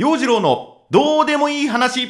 [0.00, 2.08] 陽次郎のどうでもいい話。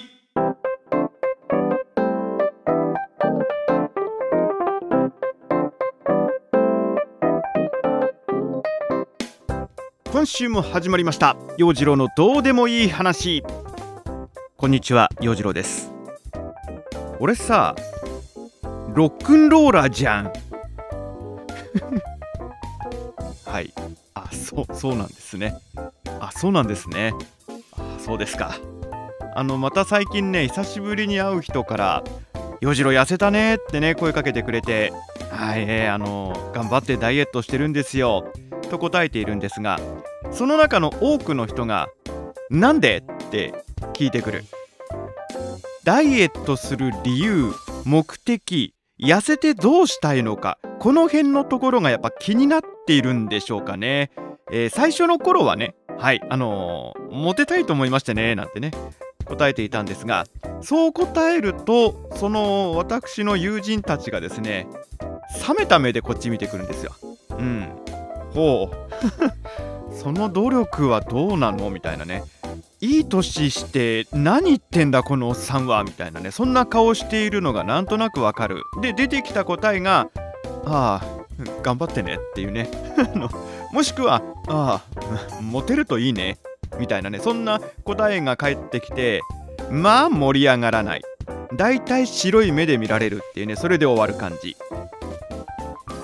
[10.13, 11.37] 今週も始まりました。
[11.59, 13.43] 陽次郎のどうでもいい話。
[14.57, 15.93] こんにちは陽次郎です。
[17.19, 17.75] 俺さ
[18.95, 20.33] ロックンローラーじゃん。
[23.51, 23.75] はい。
[24.15, 25.57] あそうそうなんですね。
[26.21, 27.15] あそうなんですね。
[28.05, 28.57] そうですか
[29.35, 32.05] あのまた最近ね久しぶりに会う人から
[32.61, 34.93] 「よじろ痩せたね」ってね声かけてくれて
[35.31, 38.33] 「はいえー、あの頑張ってダイエットしてるんですよ」
[38.71, 39.79] と答えているんですが
[40.33, 41.89] その中の多くの人が
[42.51, 43.55] 「なんで?」って
[43.93, 44.45] 聞いてくる
[45.85, 47.53] ダイエットする理由
[47.85, 54.11] 目的痩せてどうしたいのかこの辺のところがやっぱ気になっているんでしょうかね、
[54.53, 58.73] えー、最初の頃はねはいあのー、モテたいと思いましてねなんてね
[59.27, 60.27] 答えていたんですが
[60.63, 64.67] そう答えるとその私の友人たちがですね
[65.47, 66.93] 冷めた目でこっち見てくるんですよ。
[67.39, 67.69] うん。
[68.35, 69.95] ほう。
[69.95, 71.71] その努力はどうなの？
[71.71, 72.25] みたいなね。
[72.81, 75.85] いい年して何言ってんだこのおっさんは？
[75.85, 76.31] みたいなね。
[76.31, 78.63] そんな顔しているのがなんとなくわかる。
[78.81, 80.09] で出てきた答えが
[80.65, 81.03] ああ
[81.63, 82.69] 頑張ってねっていうね。
[83.73, 86.39] もしくはああモテるといいね
[86.79, 89.21] みたいなねそんな答えが返ってきて
[89.71, 91.03] まあ盛り上がらない。
[91.57, 94.57] だいたい白い目で見られるっていうねそれで終わる感じ。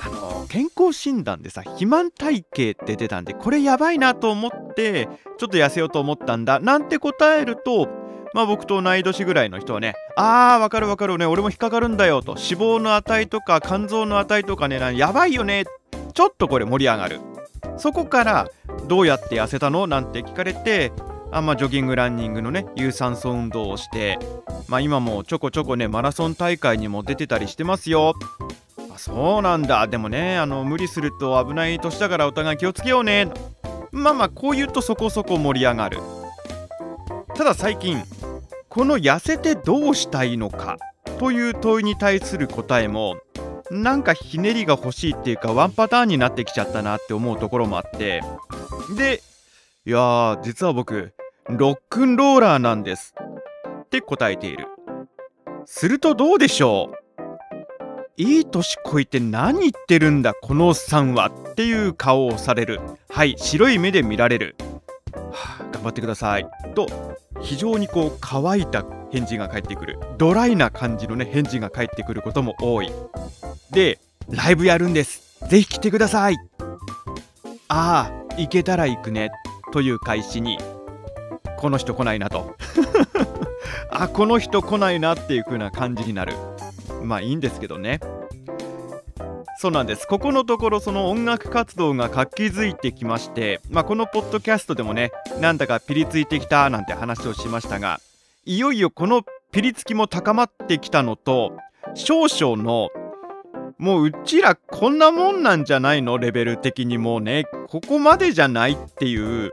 [0.04, 7.88] あの健康診断でさ肥満体型って出たんでこれやばいなと思ってちょっと痩せようと思ったんだなんて答えると
[8.34, 12.32] まあ僕と同い年ぐらいの人はねあーわかるわかるね俺も引っかかるんだよと。
[12.32, 15.64] 脂肪の値とか肝臓の値とかねやばいよね
[16.12, 17.20] ちょっとこれ盛り上がる。
[17.78, 18.48] そこから
[18.88, 19.86] どうやって痩せたの？
[19.86, 20.92] なんて聞かれて
[21.32, 24.18] あまあ、ジョギングランニングのね有酸素運動をして、
[24.68, 28.14] まあ、今もちょこちょこねマラソン大会にも出てたりしてますよ。
[28.96, 29.86] そうなんだ。
[29.88, 33.28] でもねあの無理すると危ない年だからお互い気をつけようね。
[33.90, 35.98] まあまあこう言うとそこそこ盛り上がる。
[37.34, 38.02] ただ最近
[38.68, 40.78] この痩せてどうしたいのか
[41.18, 43.16] という問いに対する答えも
[43.70, 48.22] なんかひねりが欲しいっていうかワンパターンになってきちゃったなって思うところもあって。
[48.96, 49.22] で
[49.84, 51.12] いやー実は僕
[51.48, 53.14] ロックンローラーなんです
[53.82, 54.66] って答えている。
[55.64, 56.96] するとどうでしょう？
[58.16, 62.80] いい年こいて何言ってるんだこのおっさんはっていう顔をされる。
[63.10, 64.56] はい白い目で見られる、
[65.12, 66.46] はあ、頑張ってください。
[66.74, 66.86] と
[67.42, 69.98] 非常にこう乾いた返事が返ってくる。
[70.18, 72.90] ドライな感じのね返事が返ってくることも多い。
[73.70, 75.38] でライブやるんです。
[75.48, 76.36] ぜひ来てください。
[77.68, 79.30] ああ行けたら行くね。
[79.72, 80.58] という開始に
[81.58, 82.56] この人来ないなと。
[83.90, 86.34] あこの人来ないなっていう風な感じになる。
[87.02, 88.00] まあいいんですけどね。
[89.58, 90.06] そうなんです。
[90.06, 98.00] ここのところその音楽活動が活気づいてきまして、まあ、このポッドキャストでもねなんだかピリついてきたなんて話をしましたが
[98.44, 99.22] いよいよこの
[99.52, 101.56] ピリつきも高まってきたのと
[101.94, 102.90] 少々の
[103.78, 106.16] もううちらこんなもんなんじゃないの？
[106.18, 107.44] レベル的にもうね。
[107.68, 109.52] ここまでじゃないっていう。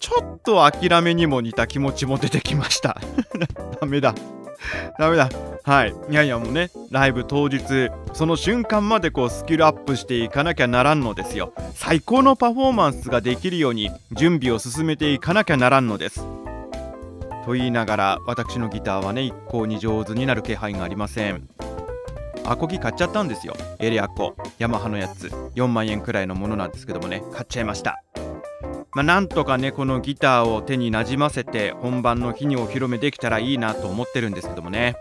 [0.00, 3.00] ちょっと諦めにも似た気持ちも出てきました。
[3.80, 4.14] ダメだ。
[4.98, 5.28] ダメだ。
[5.64, 5.94] はい。
[6.10, 11.52] いやいやもうねライブ当日その瞬間までこうスキルアップしていかなきゃならんのですよ。
[11.74, 16.26] 最高のパフォーマンスができるように準備を進めていかなきゃならんのです。
[17.44, 21.48] と言いながら私のギターはね一向に上手になる気配がありません。
[22.44, 23.54] アコギ買っちゃったんですよ。
[23.78, 25.28] エレアコヤマハのやつ。
[25.54, 27.22] 4万円くらいのものなんですけどもね。
[27.32, 28.02] 買っちゃいました。
[28.94, 34.96] まあ、なんとかねこのギターを手になじませて本番の日にお披露目できたらいいなと思ってるんですけどもね。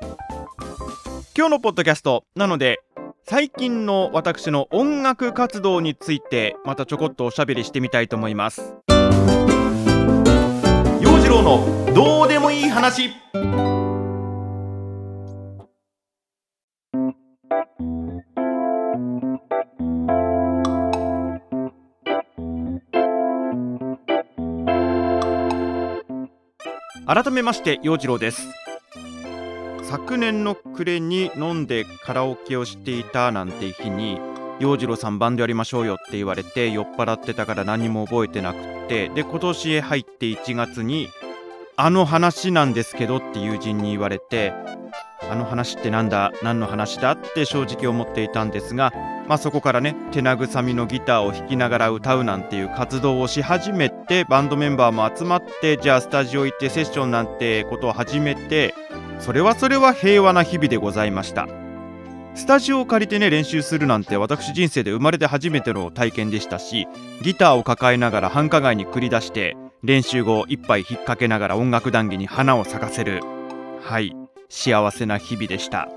[1.35, 2.23] 今日のポッドキャスト。
[2.35, 2.79] なので
[3.23, 8.75] 最近の私の音楽活動についてまたちょこっとおしゃべりしてみたいと思います。
[11.01, 13.11] 陽次郎のどうでもいい話。
[27.13, 28.47] 改めまして陽次郎です。
[29.83, 34.17] 昨年の暮れに飲んでカラオケをしていたなんて日に
[34.61, 41.09] 陽次郎さんバンドやりましょうよって言われて酔っ払ってたから何も覚えてなくってで今年へ入って1月に
[41.75, 44.53] あの話なんですけどって友人に言われて
[45.29, 48.93] あの話ってなんだ何の話だって正直思っていたんですが、
[49.31, 58.75] まあ、そこからね手慰みのギターを弾きながら歌うなんていう活動をし始めてバンドメンバーも集まってじゃあスタジオ行ってセッションなんてことを始めて
[59.21, 61.47] それはそれは平和な日々でございました。
[62.35, 66.89] スタジオを借りてね練習するなんて私人生で生まれて初めての体験でしたし
[67.21, 73.21] ギターを抱えながら繁華街に繰り出して練習後一杯引っ掛けながら音楽談義に花を咲かせる
[73.81, 74.13] はい
[74.49, 75.87] 幸せな日々でした。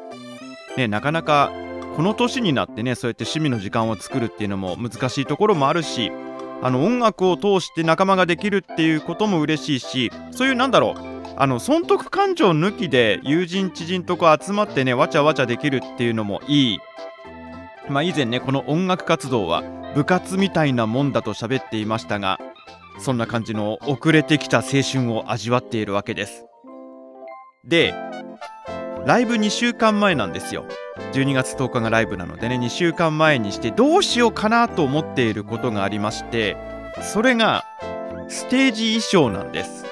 [0.76, 1.50] ねなかなか
[1.96, 6.10] この年になってねそうやって趣味の時間を作るっていうのも難しいところもあるし
[6.62, 16.78] あの音楽を通して仲間ができるっていうことも嬉しいしそういうなんだろうあの損得感情抜きで友人知人とこう集まってねわちゃわちゃできるっていうのもいい。
[17.88, 19.62] まあ以前ねこの音楽活動は
[19.94, 22.38] 部活みたいなもんだと喋っていましたが
[22.98, 26.46] そんな感じの遅れてきた青春を味わっているわけです。
[27.64, 27.92] で
[29.06, 30.64] ライブ2週間前なんですよ。
[31.12, 36.56] 12月10日がライブなのでね2週間前にしてどうしようかなと思っていることがありまして
[37.02, 37.64] それが
[38.28, 39.84] ステージ衣装なんです。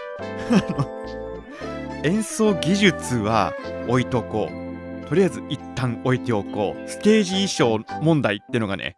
[2.04, 3.52] 演奏技術は
[3.88, 5.06] 置いとこう。
[5.08, 6.88] とりあえず一旦置いておこう。
[6.88, 8.96] ステージ衣装問題ってのがね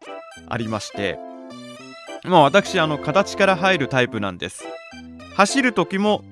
[0.48, 1.18] ありまして。
[2.24, 4.64] まあ私あの形から入るタイプなんです。
[5.34, 6.24] 走る時も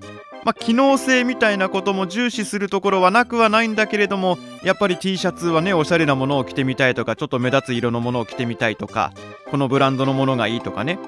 [0.44, 9.12] まあ、機能性みたいなことも重視するところはなくはないんだけれどもやっぱり T シャツはねおしゃれなものを着てみたいとかちょっと目立つ色のものを着てみたいとか
[9.50, 10.98] このブランドのものがいいとかね、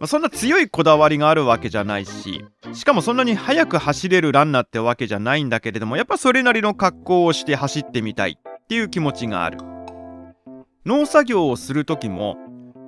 [0.00, 9.58] まあ、そんな強いこだわりがあるわけじゃないししかもそんなに速く走れるランナーってわけじゃないんだけれどもやっぱそれなりの格好をして走ってみたいっていう気持ちがある。
[10.86, 12.36] 農作業をする時も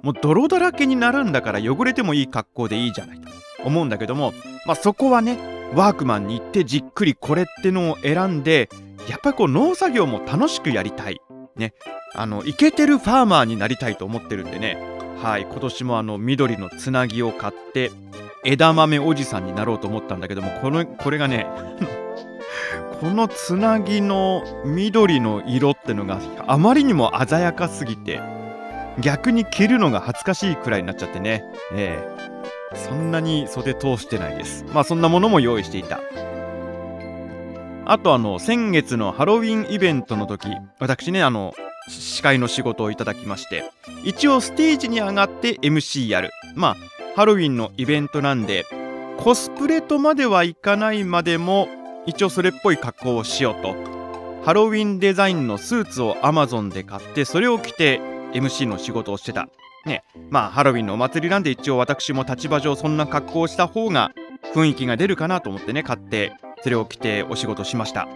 [0.03, 3.29] もう泥だらけになるんだから汚れてもいい格好でいいじゃないと
[3.65, 4.35] 思うんだけども、
[4.67, 8.69] まあ、そこはねワークマンに行ってじっくりこれってのを選んで
[9.09, 11.21] やっぱりこう農作業も楽しくやりたい。
[11.57, 11.75] ね。
[12.15, 14.79] あのイケてるファーマーになりたいと思ってるんでね。
[15.23, 15.43] はい。
[15.43, 17.91] 今年もあの緑のつなぎを買って
[18.45, 21.47] 枝豆おじさんになろうと思ったんだけどもこのこれがね
[23.01, 28.21] このつなぎの緑の色ってのがあまりにも鮮やかすぎて
[29.01, 31.45] 逆に着るのが恥ずかしいくらいになっちゃってね。
[31.75, 32.16] ええ。
[32.75, 34.65] そんなに袖通してないです。
[34.73, 36.01] まあそんなものも用意していた。
[37.89, 40.49] あとあの、先月のハロウィンイベントの時、
[40.81, 41.55] 私ね、あの、
[41.89, 43.71] 司会の仕事をいただきまして、
[44.05, 46.31] 一応ステージに上がって MC やる。
[46.57, 46.77] まあ、
[47.15, 48.67] ハロウィンのイベントなんで、
[49.19, 51.69] コスプレとまではいかないまでも、
[52.07, 53.75] 一応それっぽい格好をしようと。
[54.45, 58.01] ハロウィンデザインのスーツを Amazon で買って、それを着て
[58.33, 59.49] MC の仕事をしてた。
[59.87, 64.11] ね、まあハロウィンのお祭りなんで一応私も立場上そんな格好をした方が
[64.53, 68.09] 雰囲気が出るかなと思ってね買ってそれを着てお仕事しました。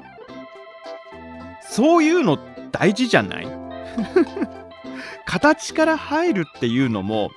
[1.62, 2.38] そういうの
[2.72, 3.46] 大事じゃない？
[5.24, 7.30] 形から入るっていうのも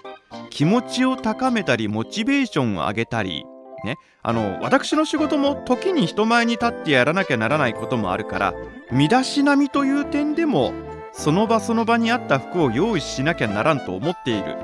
[0.50, 3.46] 気持ちを高めたりモチベーションを上げたり
[3.86, 3.98] ね。
[4.24, 8.54] あの私の仕事も時に人前に立ってやらなきゃならないこともあるから
[8.92, 10.72] 身だしなみという点でも
[11.14, 14.58] その場その場にあった服を用意しなきゃならんと思っている。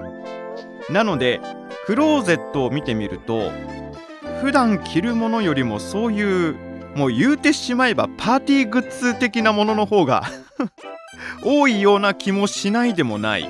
[0.89, 1.39] なので
[1.85, 3.51] クローゼットを見てみると
[4.41, 6.55] 普段着るものよりもそういう
[6.95, 10.23] もう言うてしまえばパーティーグッズ的なものの方が
[11.45, 13.49] 多いような気もしないでもない。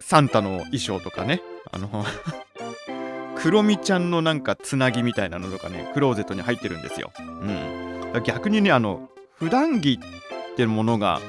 [0.00, 1.40] サンタの衣装とかね。
[1.72, 2.04] あの
[3.36, 9.98] クロミちゃんのなんかつなぎみたいなのとかねクローゼットに入ってるんですよ、うん、逆にねあの普段着
[10.52, 11.20] ってるものが、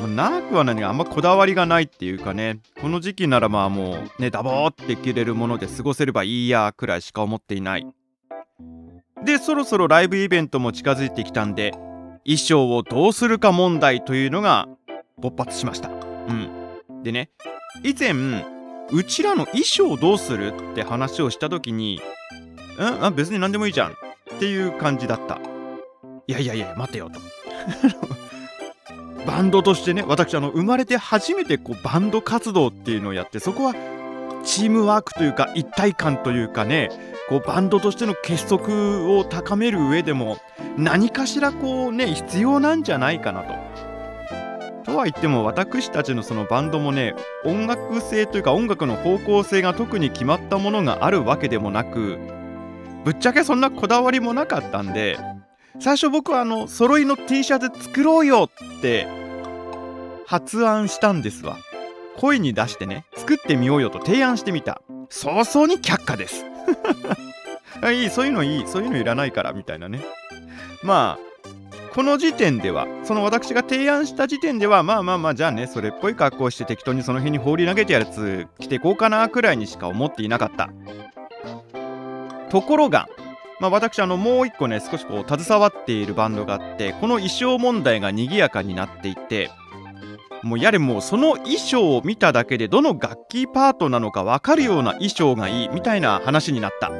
[0.00, 2.60] まあ、なくはないがあんまこだわりがないっていうかね。
[2.80, 7.86] この時期ならまあもうねダボーって着れるもので過ごせればいいやくらいしか思っていない。
[9.24, 11.72] でそろそろライブイベントも近づいてきたんで
[12.24, 14.68] 衣装をどうするか問題というのが
[15.18, 15.90] 勃発しました。
[15.90, 15.92] う
[16.32, 17.02] ん。
[17.02, 17.30] でね
[17.82, 18.12] 以前
[18.90, 22.00] うちらの衣装をどうするって話をした時に
[22.78, 23.94] うんあ別に何でもいいじゃんっ
[24.38, 25.40] ていう感じだった。
[26.26, 27.18] いやいやいや待てよと。
[29.26, 33.74] バンドとしてね私あの生まれて初めてこうバンド活動っていうのをやってそこは
[34.44, 36.90] チームワークというか一体感というかね
[37.28, 40.38] こうバンドとしての結束を高める上でも
[40.76, 43.54] 何かしらこうね必要なんじゃないかなと。
[44.84, 52.18] とは言っても私たちのそのバンドもね音楽性というか音楽の方向性が特に決まったものがあるわけでもなく
[53.04, 55.18] ぶっちゃけそんなこだわりもなかったんで
[55.80, 59.06] 最初僕はあの揃いの T シャツ作ろうよって
[60.26, 61.56] 発案したんですわ。
[62.16, 64.82] 声に出してね作ってみようよと提案してみた。
[65.08, 66.44] 早々に却下です。
[67.92, 70.00] いいそういうのいいそういうのいらないからみたいなね。
[70.82, 71.28] まあ
[71.94, 80.70] この時点ではその私が提案した時点ではまあまあまあじゃあねそれっぽい格好をして適当にその辺に放り投げてやるやつ着ていこうかなくらいにしか思っていなかった。
[82.50, 83.08] ところが
[83.60, 89.50] まあ、私あのもう一個ね少しこう携わっているバンドがあってこの衣装問題が賑やかになっていて
[90.44, 96.92] もうやれもうその衣装を見ただけでどの楽器パートなのか分かるような衣装がいいみたいな話になった。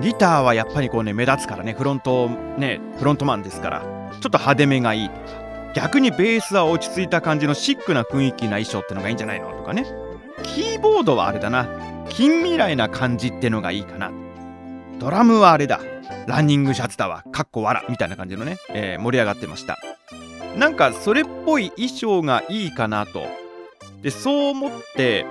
[0.00, 5.10] ギターはやっぱりこうね目立つからねフロントねフロントマンですからちょっと派手めがいい。
[5.10, 9.50] とか逆にベースは落ち着いた感じのシックな雰囲気な衣装ってのがいいんじゃないの？
[9.50, 9.84] とかね。
[10.42, 11.66] キーボードはあれだな。
[12.08, 14.12] 近未来な感じってのがいいかな。
[14.98, 15.80] ドラムはあれだ。
[16.26, 17.24] ランニングシャツだわ。
[17.32, 19.78] かっこわらみたいな感じのね、えー、盛り上がってました。
[20.56, 23.26] なんかそれっぽい衣装がいいかなと。
[24.02, 25.26] でそう思って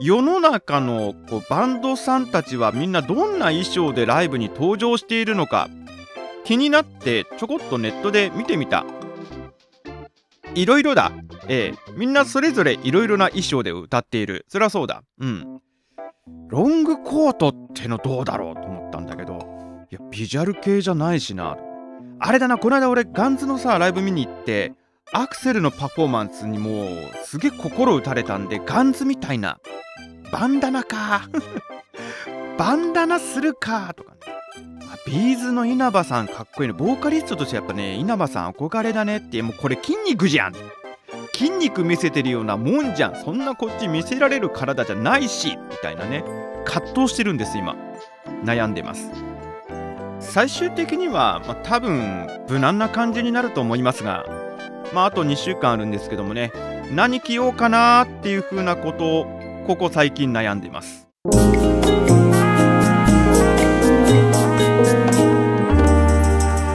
[0.00, 5.68] 世の中のこうバンドさんたちはみんなどんな衣装でライブに登場しているのか
[6.44, 8.84] 気になってちょこっとネットで見てみた。
[10.54, 11.12] いろいろだ。
[11.48, 14.44] ええみんなそれぞれいろいろな衣装で歌っている。
[14.48, 15.02] そりゃそうだ。
[15.18, 15.60] うん。
[16.48, 21.56] ロングコートってのどうだろうと思ったんだけどいやビジュアル系じゃないしな。
[22.20, 24.72] あれだなこの間俺ガンズのさライブ見に行って
[25.12, 26.88] アクセルのパフォーマンスにもう
[27.24, 29.58] すげえ心打たれたんでガンズみたいな。
[30.32, 31.28] バンダナか。
[32.56, 34.18] バンダナするかとかね。
[35.06, 36.72] ビーズの稲葉さんかっこいいね。
[36.72, 40.54] ボーカリストとしてやっぱね稲葉さん憧れだねってもうこれ筋肉じゃん。
[41.34, 43.16] 筋肉見せてるようなもんじゃん。
[43.16, 45.58] そんなこっち見せられる体じゃないし。
[45.68, 46.24] みたいなね。
[46.64, 47.74] 葛藤してるんです今。
[48.44, 49.10] 悩んでます。
[50.20, 54.24] 最終的には、まあ、多分無難な感じになると思いますが。
[54.94, 56.52] まああと2週間あるんですけどもね。
[56.92, 59.26] 何着ようかなっていう風なことを
[59.66, 61.08] ここ最近悩んでます。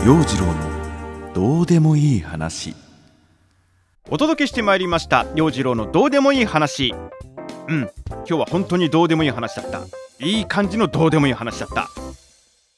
[0.06, 2.89] 陽次郎のどうでもいい話。
[4.12, 6.96] お届けしてまいりました陽次郎のどうでもいい話。
[7.68, 9.82] うん今日は本当にどうでもいい話だった。
[10.20, 11.90] いい感じのどうでもいい話だった。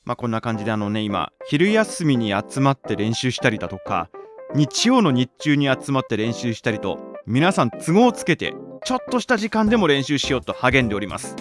[0.04, 4.10] まあこんな感じであのね今昼休みに集まって練習したりだとか
[4.56, 11.38] 日曜の日中に集まって練習したりと皆さん都合をつけてちょっとした時間でも練習しようと励んでおります。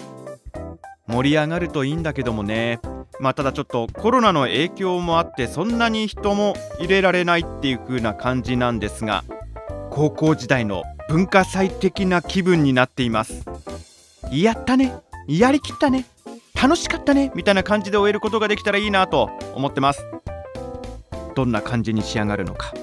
[1.05, 2.79] 盛り上がるといいんだけどもね。
[3.19, 9.25] まあただちょっとコロナの影響もあってそんなに人も入れられないっていう風な感じなんですが
[9.91, 13.43] 高校時代の文化祭的な気分になっています。
[14.31, 14.93] やったね。
[15.27, 16.05] やりきったね。
[16.59, 17.29] 楽しかったね。
[17.35, 20.05] みたいな感じで終えることができたらいいなと思ってます。
[21.35, 22.73] どんな感じに仕上がるのか。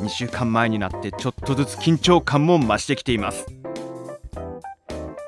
[0.00, 3.46] 2週間前になってちょっとずつ緊張感も増してきています。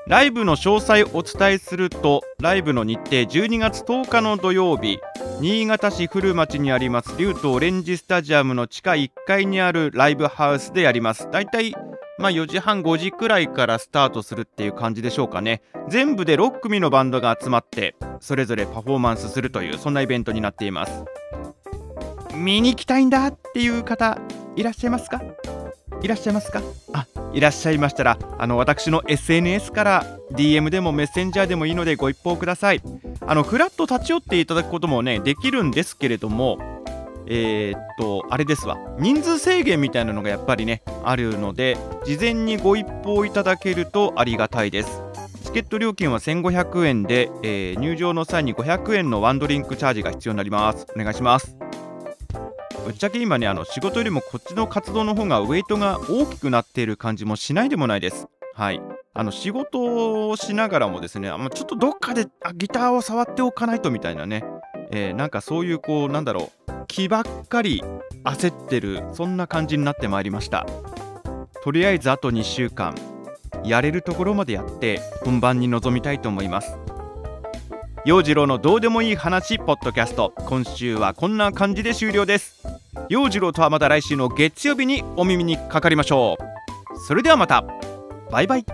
[0.05, 4.99] ライブの詳細お伝えするとライブの日程12月10日の土曜日
[5.41, 7.15] 新潟市古町にあります。
[7.17, 11.29] 竜とオレンジスタジアムの地下1階にあるライブハウスでやります。
[11.31, 11.73] だいたい
[12.17, 15.61] まあ4時半5時くらいからスタートするっていう感じでしょうかね。
[15.87, 21.05] 全部で6組のバンドが集まってそれぞれパフォーマンスするというそんなイベントになっています。
[22.35, 24.19] 見に行きたいんだっていう方
[24.57, 25.21] いらっしゃいますか？
[26.01, 26.61] いらっしゃいますか？
[26.91, 32.81] あいらっしゃいましたらあの私の SNS から DM でもメッセンジャーでもいいのでご一報ください。
[33.29, 36.57] あのフラット立ち寄っていただくこともねできるんですけれども
[37.27, 38.75] えー、っとあれですわ。
[38.97, 45.03] 人数制限みたいなのがやっぱりねあるので事前にご一報いただけるとありがたいです。
[45.43, 50.87] チケット料金は1500円で、えー、入場の際に500円のワンドリンクチャージが必要になります。
[50.95, 51.55] お願いします。
[52.83, 58.27] ぶっちゃけ今ねあの仕事よりもこっちの活動の方がウェイトが大きくなっている感じもしないでもないです。
[58.55, 58.81] はい。
[59.19, 64.45] あの仕事をしながらもですねあちょっとどっかであギターを触っておかないとみたいなね、
[64.91, 67.83] えー、なんかそういうこうなんだろう気ばっかり
[68.23, 70.65] 焦ってるそんな感じになってまいりました。
[71.61, 72.95] とりあえずあと2週間
[73.65, 76.77] やれるところまでやって本番に臨みたいと思います。
[78.05, 82.63] 陽次郎のどうでもいい話ポッドキャスト今週はこんな感じで終了です。
[83.09, 86.99] 陽次郎とはまた来週の月曜日にお耳にかかりましょう。
[87.05, 87.65] それではまた。
[88.29, 88.65] バイバイ。